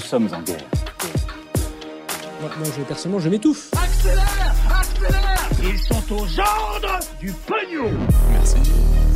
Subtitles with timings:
[0.00, 0.64] Nous sommes en guerre.
[2.40, 3.70] Moi, moi, je, personnellement, je m'étouffe.
[3.74, 7.90] Accélère Accélère Ils sont aux ordres du pognon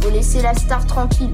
[0.02, 1.32] Faut laisser la star tranquille.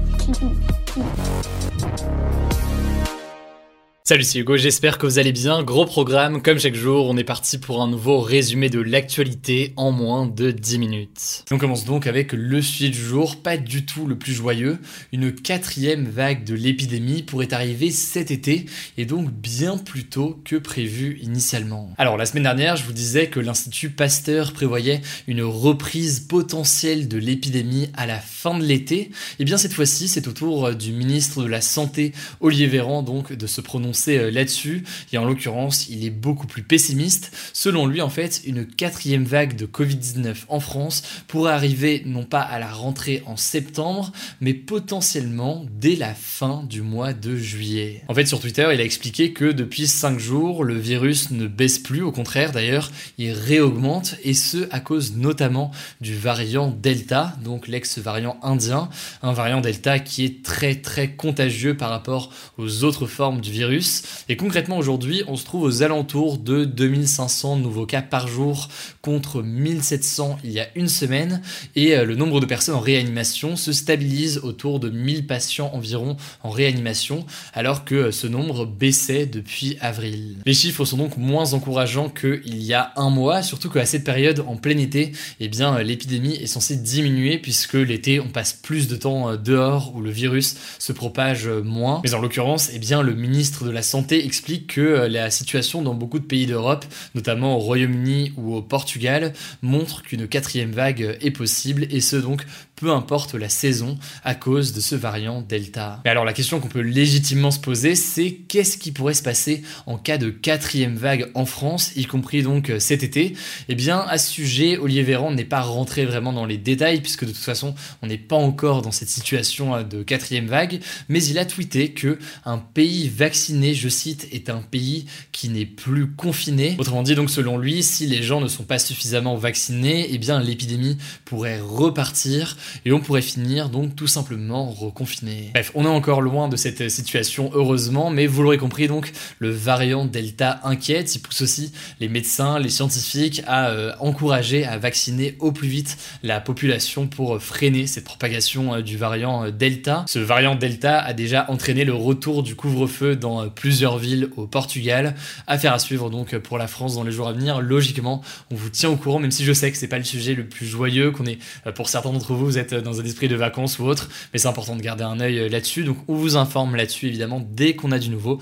[4.03, 5.61] Salut, c'est Hugo, j'espère que vous allez bien.
[5.61, 9.91] Gros programme, comme chaque jour, on est parti pour un nouveau résumé de l'actualité en
[9.91, 11.45] moins de 10 minutes.
[11.51, 14.79] On commence donc avec le sujet du jour, pas du tout le plus joyeux.
[15.13, 18.65] Une quatrième vague de l'épidémie pourrait arriver cet été,
[18.97, 21.93] et donc bien plus tôt que prévu initialement.
[21.99, 27.19] Alors, la semaine dernière, je vous disais que l'Institut Pasteur prévoyait une reprise potentielle de
[27.19, 29.11] l'épidémie à la fin de l'été.
[29.37, 33.31] Et bien cette fois-ci, c'est au tour du ministre de la Santé, Olivier Véran, donc,
[33.31, 34.83] de se prononcer euh, là-dessus.
[35.13, 37.31] Et en l'occurrence, il est beaucoup plus pessimiste.
[37.53, 42.41] Selon lui, en fait, une quatrième vague de Covid-19 en France pourrait arriver non pas
[42.41, 48.03] à la rentrée en septembre, mais potentiellement dès la fin du mois de juillet.
[48.07, 51.79] En fait, sur Twitter, il a expliqué que depuis 5 jours, le virus ne baisse
[51.79, 52.01] plus.
[52.01, 54.15] Au contraire, d'ailleurs, il réaugmente.
[54.23, 58.89] Et ce, à cause notamment du variant Delta, donc l'ex-variant indien.
[59.21, 63.80] Un variant Delta qui est très très contagieux par rapport aux autres formes du virus.
[64.29, 68.69] Et concrètement aujourd'hui, on se trouve aux alentours de 2500 nouveaux cas par jour
[69.01, 71.41] contre 1700 il y a une semaine.
[71.75, 76.17] Et euh, le nombre de personnes en réanimation se stabilise autour de 1000 patients environ
[76.43, 80.37] en réanimation, alors que euh, ce nombre baissait depuis avril.
[80.45, 84.43] Les chiffres sont donc moins encourageants qu'il y a un mois, surtout qu'à cette période,
[84.47, 88.87] en plein été, eh bien euh, l'épidémie est censée diminuer puisque l'été on passe plus
[88.87, 92.01] de temps dehors où le virus se propage moins.
[92.03, 95.81] Mais en l'occurrence, eh bien le ministre de la Santé explique que euh, la situation
[95.81, 101.17] dans beaucoup de pays d'Europe, notamment au Royaume-Uni ou au Portugal, montre qu'une quatrième vague
[101.21, 102.45] est possible et ce donc
[102.81, 106.01] peu importe la saison à cause de ce variant Delta.
[106.03, 109.61] Mais alors la question qu'on peut légitimement se poser, c'est qu'est-ce qui pourrait se passer
[109.85, 113.33] en cas de quatrième vague en France, y compris donc euh, cet été?
[113.69, 117.23] Eh bien à ce sujet, Olivier Véran n'est pas rentré vraiment dans les détails puisque
[117.23, 121.23] de toute façon on n'est pas encore dans cette situation euh, de quatrième vague, mais
[121.23, 126.11] il a tweeté que un pays vacciné, je cite, est un pays qui n'est plus
[126.11, 126.75] confiné.
[126.77, 130.39] Autrement dit donc selon lui, si les gens ne sont pas suffisamment vaccinés, eh bien
[130.39, 135.51] l'épidémie pourrait repartir et on pourrait finir donc tout simplement reconfiné.
[135.53, 139.49] Bref, on est encore loin de cette situation heureusement, mais vous l'aurez compris donc, le
[139.49, 145.35] variant Delta inquiète, il pousse aussi les médecins, les scientifiques à euh, encourager à vacciner
[145.39, 150.05] au plus vite la population pour freiner cette propagation euh, du variant euh, Delta.
[150.07, 155.15] Ce variant Delta a déjà entraîné le retour du couvre-feu dans plusieurs villes au Portugal.
[155.47, 157.61] Affaire à suivre donc pour la France dans les jours à venir.
[157.61, 160.35] Logiquement, on vous tient au courant, même si je sais que c'est pas le sujet
[160.35, 161.39] le plus joyeux, qu'on est
[161.75, 164.47] pour certains d'entre vous, vous êtes dans un esprit de vacances ou autre, mais c'est
[164.47, 165.83] important de garder un œil là-dessus.
[165.83, 168.39] Donc on vous informe là-dessus évidemment dès qu'on a du nouveau.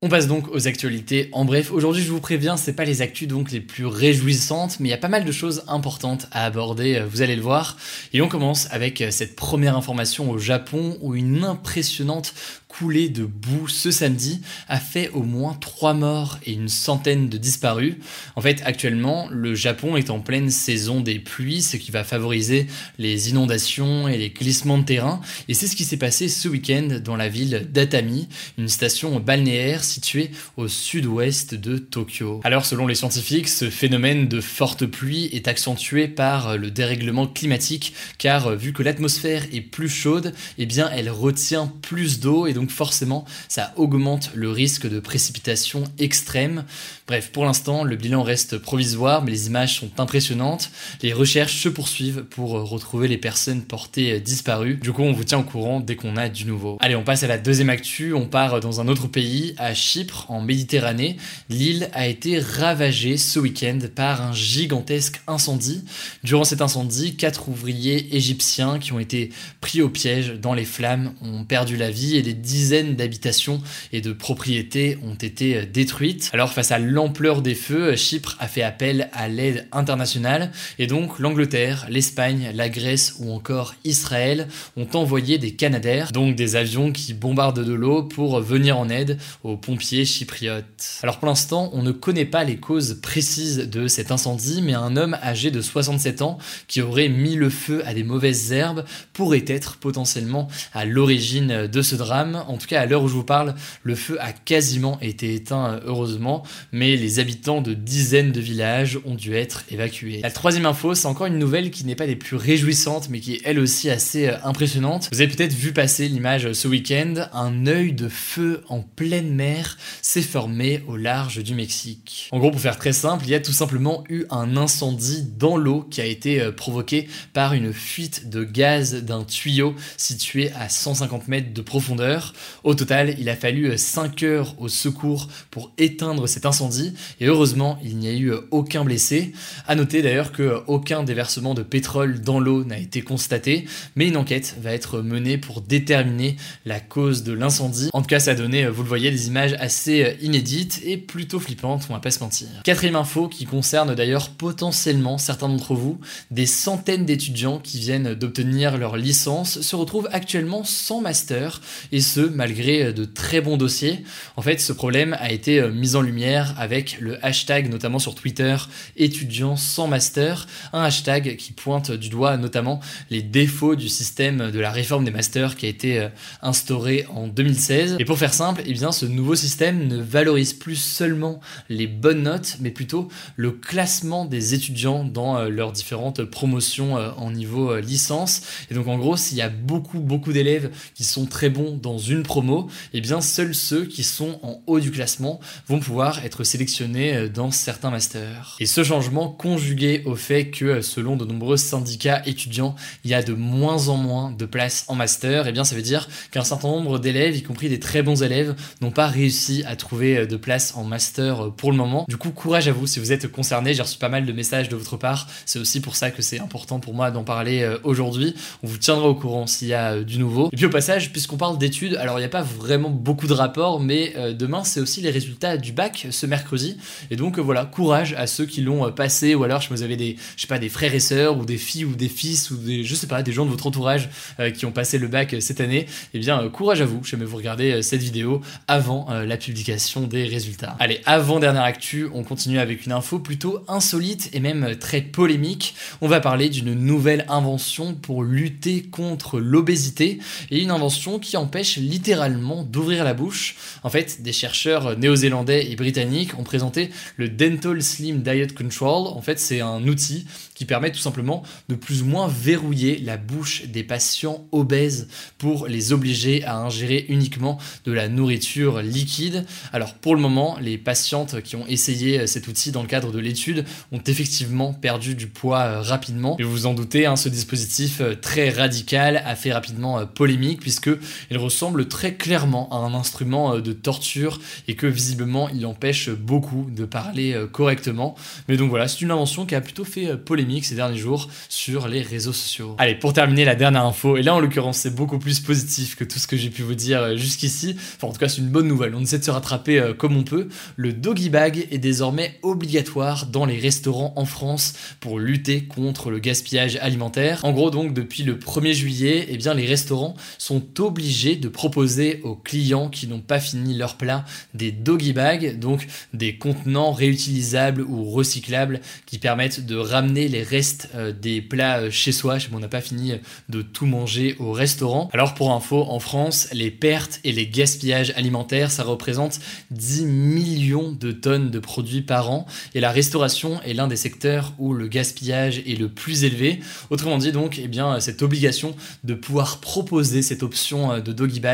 [0.00, 1.28] On passe donc aux actualités.
[1.32, 4.88] En bref, aujourd'hui je vous préviens, c'est pas les actus donc les plus réjouissantes, mais
[4.88, 7.76] il y a pas mal de choses importantes à aborder, vous allez le voir.
[8.12, 12.32] Et on commence avec cette première information au Japon où une impressionnante
[12.68, 17.38] coulée de boue ce samedi a fait au moins 3 morts et une centaine de
[17.38, 17.96] disparus.
[18.36, 22.66] En fait, actuellement, le Japon est en pleine saison des pluies, ce qui va favoriser
[22.98, 25.20] les inondations et les glissements de terrain.
[25.48, 29.82] Et c'est ce qui s'est passé ce week-end dans la ville d'Atami, une station balnéaire
[29.82, 32.40] située au sud-ouest de Tokyo.
[32.44, 37.94] Alors, selon les scientifiques, ce phénomène de forte pluie est accentué par le dérèglement climatique,
[38.18, 42.70] car vu que l'atmosphère est plus chaude, eh bien, elle retient plus d'eau et donc
[42.70, 46.64] forcément ça augmente le risque de précipitation extrême.
[47.06, 50.70] Bref, pour l'instant, le bilan reste provisoire, mais les images sont impressionnantes.
[51.02, 54.74] Les recherches se poursuivent pour retrouver les personnes portées disparues.
[54.74, 56.76] Du coup, on vous tient au courant dès qu'on a du nouveau.
[56.80, 58.12] Allez, on passe à la deuxième actu.
[58.12, 61.16] On part dans un autre pays, à Chypre, en Méditerranée.
[61.48, 65.84] L'île a été ravagée ce week-end par un gigantesque incendie.
[66.24, 71.14] Durant cet incendie, quatre ouvriers égyptiens qui ont été pris au piège dans les flammes
[71.22, 73.60] ont perdu la vie et des dizaines d'habitations
[73.92, 76.30] et de propriétés ont été détruites.
[76.32, 81.18] Alors face à l'ampleur des feux, Chypre a fait appel à l'aide internationale et donc
[81.18, 87.12] l'Angleterre, l'Espagne, la Grèce ou encore Israël ont envoyé des Canadaires, donc des avions qui
[87.12, 91.00] bombardent de l'eau pour venir en aide aux pompiers chypriotes.
[91.02, 94.96] Alors pour l'instant, on ne connaît pas les causes précises de cet incendie, mais un
[94.96, 99.44] homme âgé de 67 ans qui aurait mis le feu à des mauvaises herbes pourrait
[99.46, 102.37] être potentiellement à l'origine de ce drame.
[102.48, 105.80] En tout cas, à l'heure où je vous parle, le feu a quasiment été éteint
[105.84, 106.42] heureusement,
[106.72, 110.20] mais les habitants de dizaines de villages ont dû être évacués.
[110.22, 113.34] La troisième info, c'est encore une nouvelle qui n'est pas des plus réjouissantes, mais qui
[113.34, 115.08] est elle aussi assez impressionnante.
[115.12, 119.78] Vous avez peut-être vu passer l'image ce week-end, un œil de feu en pleine mer
[120.02, 122.28] s'est formé au large du Mexique.
[122.32, 125.56] En gros, pour faire très simple, il y a tout simplement eu un incendie dans
[125.56, 130.68] l'eau qui a été euh, provoqué par une fuite de gaz d'un tuyau situé à
[130.68, 132.27] 150 mètres de profondeur.
[132.64, 137.26] Au total, il a fallu 5 euh, heures au secours pour éteindre cet incendie et
[137.26, 139.32] heureusement, il n'y a eu euh, aucun blessé.
[139.66, 143.66] À noter d'ailleurs que aucun déversement de pétrole dans l'eau n'a été constaté,
[143.96, 146.36] mais une enquête va être menée pour déterminer
[146.66, 147.90] la cause de l'incendie.
[147.92, 151.40] En tout cas, ça a donné, vous le voyez, des images assez inédites et plutôt
[151.40, 152.48] flippantes, on va pas se mentir.
[152.64, 155.98] Quatrième info qui concerne d'ailleurs potentiellement certains d'entre vous,
[156.30, 161.60] des centaines d'étudiants qui viennent d'obtenir leur licence se retrouvent actuellement sans master
[161.92, 164.04] et malgré de très bons dossiers.
[164.36, 168.56] En fait, ce problème a été mis en lumière avec le hashtag notamment sur Twitter
[168.96, 172.80] étudiants sans master, un hashtag qui pointe du doigt notamment
[173.10, 176.08] les défauts du système de la réforme des masters qui a été
[176.42, 177.96] instauré en 2016.
[177.98, 182.22] Et pour faire simple, eh bien ce nouveau système ne valorise plus seulement les bonnes
[182.22, 187.70] notes, mais plutôt le classement des étudiants dans euh, leurs différentes promotions euh, en niveau
[187.70, 188.42] euh, licence.
[188.70, 191.98] Et donc en gros, s'il y a beaucoup beaucoup d'élèves qui sont très bons dans
[192.08, 196.44] une promo, eh bien seuls ceux qui sont en haut du classement vont pouvoir être
[196.44, 198.56] sélectionnés dans certains masters.
[198.60, 202.74] Et ce changement conjugué au fait que selon de nombreux syndicats étudiants,
[203.04, 205.82] il y a de moins en moins de places en master, eh bien ça veut
[205.82, 209.76] dire qu'un certain nombre d'élèves, y compris des très bons élèves, n'ont pas réussi à
[209.76, 212.04] trouver de place en master pour le moment.
[212.08, 213.74] Du coup, courage à vous si vous êtes concerné.
[213.74, 215.28] J'ai reçu pas mal de messages de votre part.
[215.44, 218.34] C'est aussi pour ça que c'est important pour moi d'en parler euh, aujourd'hui.
[218.62, 220.48] On vous tiendra au courant s'il y a euh, du nouveau.
[220.52, 223.32] Et puis au passage, puisqu'on parle d'études, alors il n'y a pas vraiment beaucoup de
[223.32, 226.76] rapports, mais euh, demain c'est aussi les résultats du bac ce mercredi.
[227.10, 230.16] Et donc voilà, courage à ceux qui l'ont passé, ou alors je vous avez des,
[230.36, 232.84] je sais pas, des frères et sœurs, ou des filles, ou des fils, ou des,
[232.84, 234.08] je sais pas, des gens de votre entourage
[234.56, 235.86] qui ont passé le bac cette année.
[236.14, 237.00] Eh bien, courage à vous.
[237.04, 240.76] Je vous regarder cette vidéo avant la publication des résultats.
[240.78, 245.74] Allez, avant dernière actu, on continue avec une info plutôt insolite et même très polémique.
[246.00, 250.18] On va parler d'une nouvelle invention pour lutter contre l'obésité
[250.50, 253.56] et une invention qui empêche littéralement d'ouvrir la bouche.
[253.82, 259.08] En fait, des chercheurs néo-zélandais et britanniques ont présenté le Dental Slim Diet Control.
[259.08, 263.16] En fait, c'est un outil qui permet tout simplement de plus ou moins verrouiller la
[263.16, 265.08] bouche des patients obèses
[265.38, 269.46] pour les obliger à ingérer uniquement de la nourriture liquide.
[269.72, 273.20] Alors pour le moment, les patientes qui ont essayé cet outil dans le cadre de
[273.20, 276.36] l'étude ont effectivement perdu du poids euh, rapidement.
[276.38, 280.06] Et vous vous en doutez, hein, ce dispositif euh, très radical a fait rapidement euh,
[280.06, 280.90] polémique puisque
[281.30, 286.66] il ressemble très clairement à un instrument de torture et que visiblement il empêche beaucoup
[286.70, 288.14] de parler correctement.
[288.48, 291.88] Mais donc voilà, c'est une invention qui a plutôt fait polémique ces derniers jours sur
[291.88, 292.74] les réseaux sociaux.
[292.78, 296.04] Allez, pour terminer la dernière info, et là en l'occurrence c'est beaucoup plus positif que
[296.04, 298.48] tout ce que j'ai pu vous dire euh, jusqu'ici, enfin en tout cas c'est une
[298.48, 301.78] bonne nouvelle, on essaie de se rattraper euh, comme on peut, le doggy bag est
[301.78, 307.44] désormais obligatoire dans les restaurants en France pour lutter contre le gaspillage alimentaire.
[307.44, 312.20] En gros donc depuis le 1er juillet, eh bien les restaurants sont obligés de proposer
[312.22, 314.24] aux clients qui n'ont pas fini leur plat
[314.54, 320.88] des doggy bags, donc des contenants réutilisables ou recyclables qui permettent de ramener les restes
[320.94, 322.38] euh, des plats euh, chez soi.
[322.52, 323.14] On n'a pas fini
[323.48, 325.10] de tout manger au restaurant.
[325.12, 329.40] Alors pour info, en France, les pertes et les gaspillages alimentaires, ça représente
[329.72, 332.46] 10 millions de tonnes de produits par an.
[332.76, 336.60] Et la restauration est l'un des secteurs où le gaspillage est le plus élevé.
[336.90, 341.40] Autrement dit donc, eh bien, cette obligation de pouvoir proposer cette option euh, de doggy
[341.40, 341.47] bag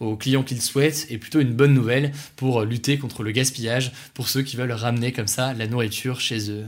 [0.00, 4.28] aux clients qu'ils souhaitent est plutôt une bonne nouvelle pour lutter contre le gaspillage pour
[4.28, 6.66] ceux qui veulent ramener comme ça la nourriture chez eux.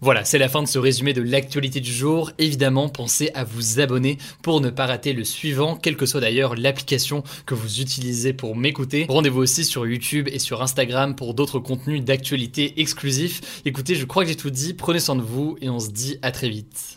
[0.00, 2.30] Voilà, c'est la fin de ce résumé de l'actualité du jour.
[2.38, 6.56] Évidemment, pensez à vous abonner pour ne pas rater le suivant, quelle que soit d'ailleurs
[6.56, 9.06] l'application que vous utilisez pour m'écouter.
[9.08, 13.62] Rendez-vous aussi sur YouTube et sur Instagram pour d'autres contenus d'actualité exclusifs.
[13.64, 16.18] Écoutez, je crois que j'ai tout dit, prenez soin de vous et on se dit
[16.20, 16.96] à très vite.